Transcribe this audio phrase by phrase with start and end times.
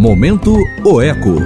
[0.00, 0.52] Momento
[0.82, 1.44] Oeco.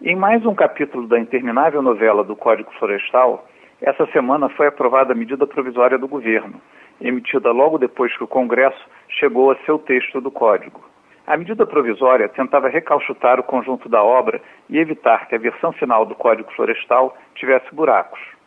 [0.00, 3.44] Em mais um capítulo da interminável novela do Código Florestal,
[3.82, 6.60] essa semana foi aprovada a medida provisória do governo,
[7.00, 10.80] emitida logo depois que o Congresso chegou a seu texto do Código.
[11.26, 14.40] A medida provisória tentava recalchutar o conjunto da obra
[14.70, 18.37] e evitar que a versão final do Código Florestal tivesse buracos.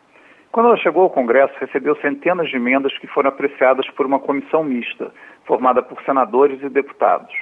[0.52, 4.62] Quando ela chegou ao Congresso, recebeu centenas de emendas que foram apreciadas por uma comissão
[4.62, 5.10] mista,
[5.46, 7.34] formada por senadores e deputados.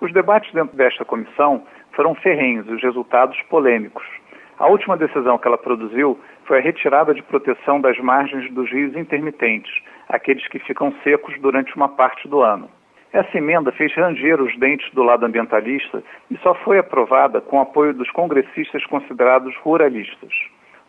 [0.00, 4.06] Os debates dentro desta comissão foram ferrenhos e os resultados polêmicos.
[4.60, 8.94] A última decisão que ela produziu foi a retirada de proteção das margens dos rios
[8.96, 9.72] intermitentes,
[10.08, 12.70] aqueles que ficam secos durante uma parte do ano.
[13.12, 17.62] Essa emenda fez ranger os dentes do lado ambientalista e só foi aprovada com o
[17.62, 20.32] apoio dos congressistas considerados ruralistas.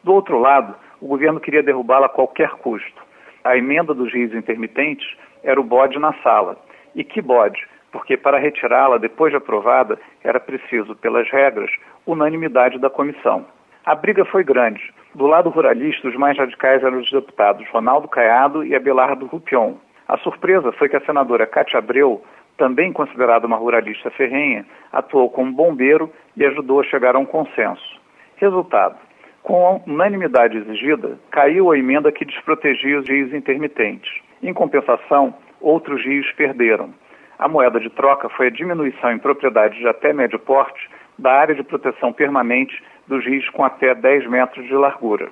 [0.03, 3.01] Do outro lado, o governo queria derrubá-la a qualquer custo.
[3.43, 6.57] A emenda dos rios intermitentes era o bode na sala.
[6.95, 7.67] E que bode?
[7.91, 11.71] Porque para retirá-la depois de aprovada era preciso, pelas regras,
[12.05, 13.45] unanimidade da comissão.
[13.83, 14.93] A briga foi grande.
[15.15, 19.73] Do lado ruralista, os mais radicais eram os deputados Ronaldo Caiado e Abelardo Rupion.
[20.07, 22.23] A surpresa foi que a senadora Cátia Abreu,
[22.57, 27.99] também considerada uma ruralista ferrenha, atuou como bombeiro e ajudou a chegar a um consenso.
[28.35, 28.97] Resultado:
[29.43, 34.11] com a unanimidade exigida, caiu a emenda que desprotegia os rios intermitentes.
[34.41, 36.93] Em compensação, outros rios perderam.
[37.39, 41.55] A moeda de troca foi a diminuição em propriedades de até médio porte da área
[41.55, 45.29] de proteção permanente dos rios com até 10 metros de largura.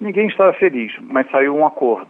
[0.00, 2.08] Ninguém estava feliz, mas saiu um acordo.